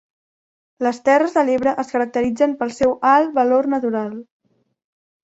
Les 0.85 0.99
Terres 1.09 1.35
de 1.35 1.43
l'Ebre 1.49 1.73
es 1.83 1.93
caracteritzen 1.95 2.55
pel 2.63 2.73
seu 2.79 2.97
alt 3.11 3.37
valor 3.37 3.69
natural. 3.75 4.09